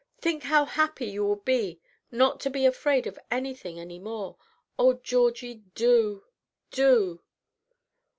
[0.17, 1.79] Think how happy you will be
[2.11, 4.35] not to be afraid of anything any more.
[4.79, 6.23] Oh, Georgie, do,
[6.71, 7.21] do!"